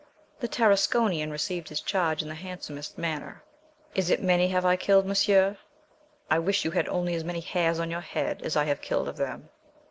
[0.39, 3.43] The Tarasconian received his charge in the handsomest manner.
[3.93, 5.57] "Is it many have I killed, Monsieur?
[6.27, 9.07] I wish you had only as many hairs on your head as I have killed
[9.07, 9.49] of them."